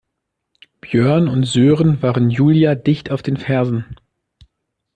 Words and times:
Björn 0.81 1.27
und 1.27 1.43
Sören 1.43 2.01
waren 2.01 2.31
Julia 2.31 2.73
dicht 2.73 3.11
auf 3.11 3.21
den 3.21 3.37
Fersen. 3.37 3.85